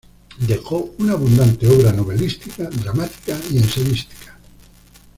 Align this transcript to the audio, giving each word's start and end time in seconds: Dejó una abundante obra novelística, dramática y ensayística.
Dejó 0.47 0.95
una 0.97 1.11
abundante 1.13 1.67
obra 1.67 1.93
novelística, 1.93 2.67
dramática 2.71 3.37
y 3.51 3.59
ensayística. 3.59 4.35